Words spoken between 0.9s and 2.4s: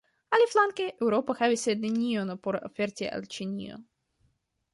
Eŭropo havis nenion